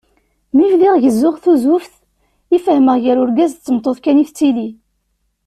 [0.55, 1.95] Mi bdiɣ gezzuɣ tuzzuft
[2.55, 4.69] i fehmeɣ gar urgaz d tmeṭṭut kan i tettili.